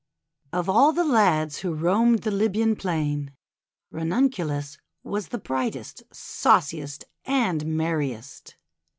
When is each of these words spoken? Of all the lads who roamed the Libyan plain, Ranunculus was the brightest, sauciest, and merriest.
Of 0.51 0.67
all 0.67 0.93
the 0.93 1.03
lads 1.03 1.59
who 1.59 1.75
roamed 1.75 2.23
the 2.23 2.31
Libyan 2.31 2.75
plain, 2.75 3.33
Ranunculus 3.91 4.79
was 5.03 5.27
the 5.27 5.37
brightest, 5.37 6.01
sauciest, 6.11 7.05
and 7.23 7.67
merriest. 7.77 8.57